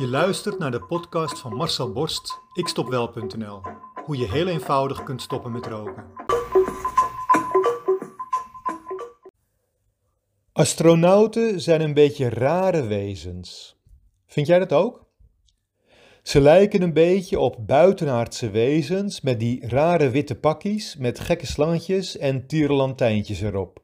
[0.00, 3.60] Je luistert naar de podcast van Marcel Borst, ikstopwel.nl.
[4.04, 6.04] Hoe je heel eenvoudig kunt stoppen met roken.
[10.52, 13.76] Astronauten zijn een beetje rare wezens.
[14.26, 15.06] Vind jij dat ook?
[16.22, 22.16] Ze lijken een beetje op buitenaardse wezens met die rare witte pakjes met gekke slangetjes
[22.16, 23.82] en tierenlantijntjes erop.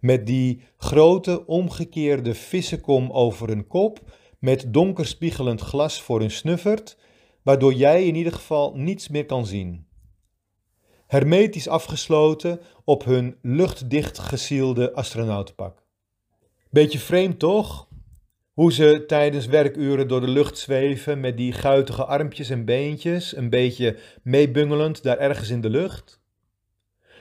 [0.00, 4.00] Met die grote omgekeerde vissenkom over hun kop
[4.40, 6.96] met donker spiegelend glas voor hun snuffert,
[7.42, 9.86] waardoor jij in ieder geval niets meer kan zien.
[11.06, 15.82] Hermetisch afgesloten op hun luchtdicht gesielde astronautenpak.
[16.70, 17.88] Beetje vreemd toch?
[18.52, 23.50] Hoe ze tijdens werkuren door de lucht zweven met die guitige armpjes en beentjes, een
[23.50, 26.20] beetje meebungelend daar ergens in de lucht.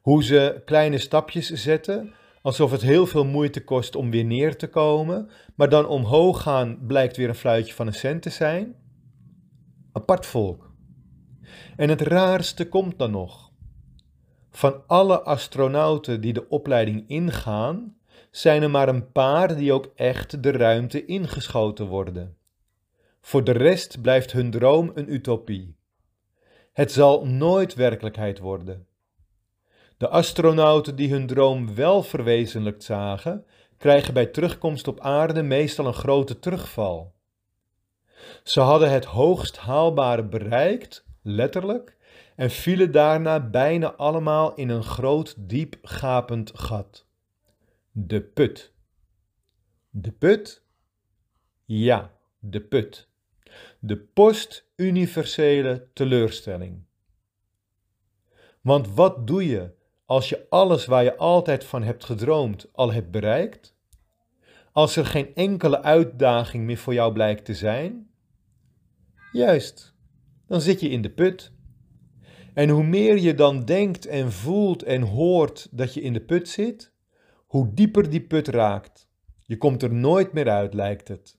[0.00, 4.68] Hoe ze kleine stapjes zetten, alsof het heel veel moeite kost om weer neer te
[4.68, 8.74] komen, maar dan omhoog gaan blijkt weer een fluitje van een cent te zijn.
[9.92, 10.72] Apart volk.
[11.76, 13.50] En het raarste komt dan nog.
[14.50, 17.96] Van alle astronauten die de opleiding ingaan,
[18.30, 22.36] zijn er maar een paar die ook echt de ruimte ingeschoten worden.
[23.20, 25.76] Voor de rest blijft hun droom een utopie.
[26.72, 28.86] Het zal nooit werkelijkheid worden.
[30.00, 33.44] De astronauten die hun droom wel verwezenlijkt zagen,
[33.76, 37.14] krijgen bij terugkomst op aarde meestal een grote terugval.
[38.42, 41.96] Ze hadden het hoogst haalbare bereikt, letterlijk,
[42.36, 47.06] en vielen daarna bijna allemaal in een groot diep gapend gat.
[47.90, 48.72] De put.
[49.90, 50.62] De put?
[51.64, 53.08] Ja, de put.
[53.78, 56.84] De post-universele teleurstelling.
[58.60, 59.78] Want wat doe je
[60.10, 63.74] als je alles waar je altijd van hebt gedroomd al hebt bereikt?
[64.72, 68.10] Als er geen enkele uitdaging meer voor jou blijkt te zijn?
[69.32, 69.94] Juist,
[70.46, 71.52] dan zit je in de put.
[72.54, 76.48] En hoe meer je dan denkt en voelt en hoort dat je in de put
[76.48, 76.92] zit,
[77.46, 79.08] hoe dieper die put raakt.
[79.46, 81.38] Je komt er nooit meer uit, lijkt het.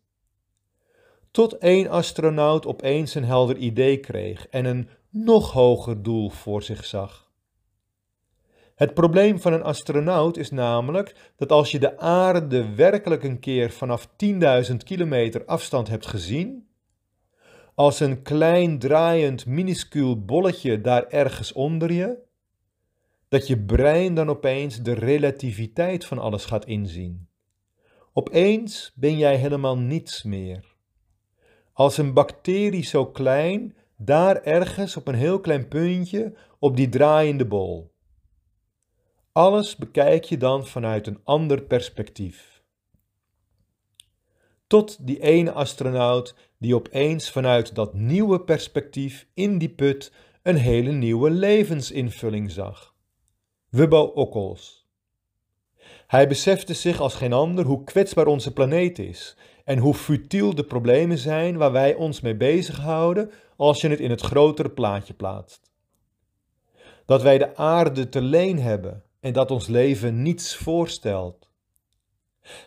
[1.32, 6.86] Tot één astronaut opeens een helder idee kreeg en een nog hoger doel voor zich
[6.86, 7.31] zag.
[8.82, 13.72] Het probleem van een astronaut is namelijk dat als je de aarde werkelijk een keer
[13.72, 14.08] vanaf
[14.70, 16.68] 10.000 kilometer afstand hebt gezien,
[17.76, 22.18] als een klein draaiend minuscuul bolletje daar ergens onder je,
[23.28, 27.28] dat je brein dan opeens de relativiteit van alles gaat inzien.
[28.14, 30.76] Opeens ben jij helemaal niets meer.
[31.74, 37.46] Als een bacterie zo klein, daar ergens op een heel klein puntje op die draaiende
[37.46, 37.91] bol.
[39.34, 42.64] Alles bekijk je dan vanuit een ander perspectief.
[44.68, 50.12] Tot die ene astronaut die opeens vanuit dat nieuwe perspectief in die put
[50.44, 52.96] een hele nieuwe levensinvulling zag.
[53.70, 54.88] Wubbo Okkels.
[56.08, 60.64] Hij besefte zich als geen ander hoe kwetsbaar onze planeet is en hoe futiel de
[60.64, 65.72] problemen zijn waar wij ons mee bezighouden als je het in het grotere plaatje plaatst.
[67.06, 71.50] Dat wij de aarde te leen hebben en dat ons leven niets voorstelt.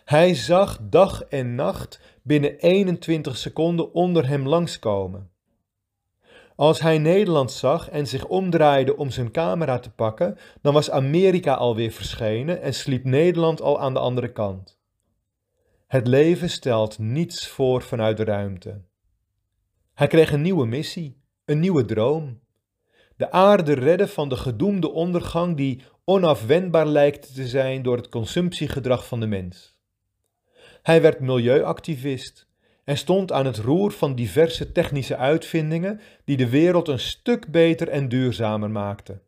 [0.05, 5.29] Hij zag dag en nacht binnen 21 seconden onder hem langskomen.
[6.55, 11.53] Als hij Nederland zag en zich omdraaide om zijn camera te pakken, dan was Amerika
[11.53, 14.79] alweer verschenen en sliep Nederland al aan de andere kant.
[15.87, 18.81] Het leven stelt niets voor vanuit de ruimte.
[19.93, 22.39] Hij kreeg een nieuwe missie, een nieuwe droom.
[23.17, 29.07] De aarde redden van de gedoemde ondergang die onafwendbaar lijkt te zijn door het consumptiegedrag
[29.07, 29.75] van de mens.
[30.81, 32.47] Hij werd milieuactivist
[32.83, 37.87] en stond aan het roer van diverse technische uitvindingen die de wereld een stuk beter
[37.87, 39.21] en duurzamer maakten.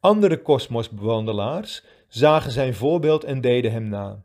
[0.00, 4.24] Andere kosmosbewandelaars zagen zijn voorbeeld en deden hem na.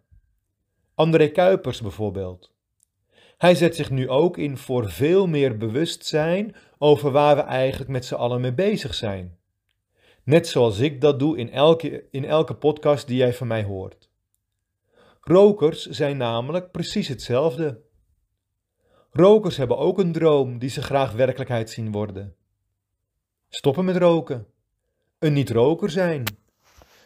[0.96, 2.52] André Kuipers bijvoorbeeld.
[3.37, 8.05] Hij zet zich nu ook in voor veel meer bewustzijn over waar we eigenlijk met
[8.05, 9.37] z'n allen mee bezig zijn.
[10.23, 14.09] Net zoals ik dat doe in elke, in elke podcast die jij van mij hoort.
[15.22, 17.82] Rokers zijn namelijk precies hetzelfde.
[19.12, 22.35] Rokers hebben ook een droom die ze graag werkelijkheid zien worden.
[23.50, 24.47] Stoppen met roken.
[25.20, 26.23] Een niet-roker zijn.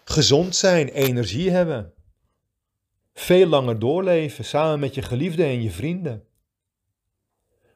[0.04, 1.94] Gezond zijn, energie hebben.
[3.14, 6.28] Veel langer doorleven samen met je geliefde en je vrienden.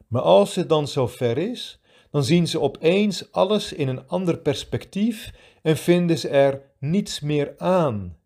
[0.08, 4.38] Maar als het dan zo ver is, dan zien ze opeens alles in een ander
[4.38, 8.18] perspectief en vinden ze er niets meer aan.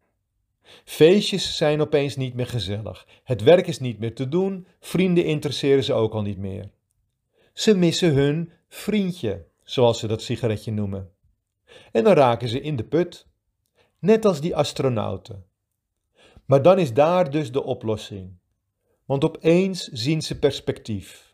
[0.86, 3.08] Feestjes zijn opeens niet meer gezellig.
[3.24, 4.68] Het werk is niet meer te doen.
[4.80, 6.70] Vrienden interesseren ze ook al niet meer.
[7.54, 11.10] Ze missen hun vriendje, zoals ze dat sigaretje noemen.
[11.92, 13.28] En dan raken ze in de put.
[14.00, 15.46] Net als die astronauten.
[16.46, 18.38] Maar dan is daar dus de oplossing.
[19.06, 21.33] Want opeens zien ze perspectief.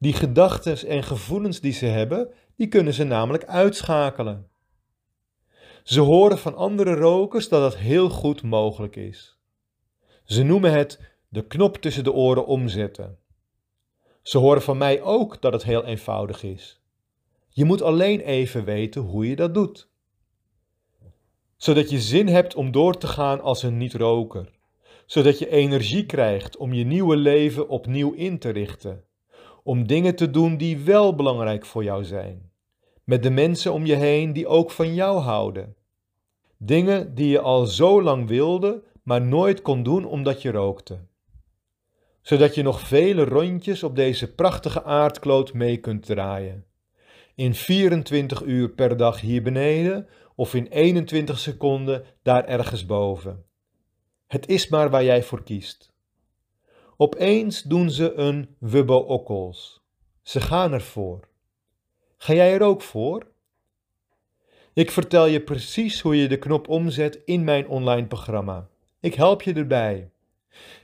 [0.00, 4.48] Die gedachten en gevoelens die ze hebben, die kunnen ze namelijk uitschakelen.
[5.82, 9.38] Ze horen van andere rokers dat dat heel goed mogelijk is.
[10.24, 13.18] Ze noemen het de knop tussen de oren omzetten.
[14.22, 16.80] Ze horen van mij ook dat het heel eenvoudig is.
[17.48, 19.88] Je moet alleen even weten hoe je dat doet.
[21.56, 24.58] Zodat je zin hebt om door te gaan als een niet-roker.
[25.06, 29.04] Zodat je energie krijgt om je nieuwe leven opnieuw in te richten.
[29.62, 32.50] Om dingen te doen die wel belangrijk voor jou zijn.
[33.04, 35.76] Met de mensen om je heen die ook van jou houden.
[36.56, 40.98] Dingen die je al zo lang wilde, maar nooit kon doen omdat je rookte.
[42.22, 46.64] Zodat je nog vele rondjes op deze prachtige aardkloot mee kunt draaien.
[47.34, 53.44] In 24 uur per dag hier beneden of in 21 seconden daar ergens boven.
[54.26, 55.89] Het is maar waar jij voor kiest.
[57.02, 59.82] Opeens doen ze een wubbo-okkels.
[60.22, 61.28] Ze gaan ervoor.
[62.16, 63.26] Ga jij er ook voor?
[64.72, 68.68] Ik vertel je precies hoe je de knop omzet in mijn online programma.
[69.00, 70.10] Ik help je erbij.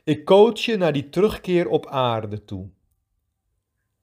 [0.04, 2.68] Ik coach je naar die terugkeer op aarde toe.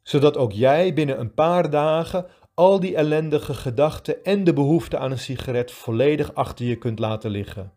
[0.04, 5.12] Zodat ook jij binnen een paar dagen al die ellendige gedachten en de behoefte aan
[5.12, 7.74] een sigaret volledig achter je kunt laten liggen.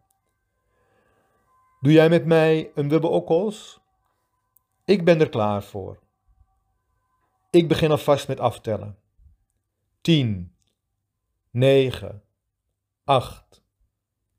[1.81, 3.85] Doe jij met mij een wubbe okkels?
[4.87, 5.99] Ik ben er klaar voor.
[7.51, 8.99] Ik begin alvast met aftellen.
[10.01, 10.57] 10,
[11.51, 12.23] 9,
[13.05, 13.63] 8,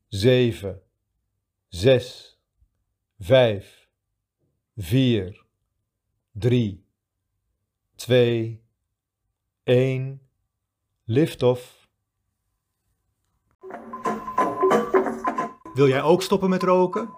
[0.06, 0.82] 7,
[1.68, 2.40] 6,
[3.18, 3.88] 5,
[4.76, 5.44] 4,
[6.32, 6.86] 3,
[7.94, 8.64] 2,
[9.62, 10.28] 1.
[11.04, 11.88] Liftoff.
[15.74, 17.17] Wil jij ook stoppen met roken?